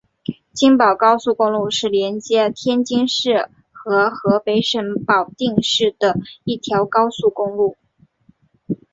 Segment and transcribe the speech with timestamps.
[0.55, 7.77] 津保高速公路是连接天津市和河北省保定市的一条高速公路。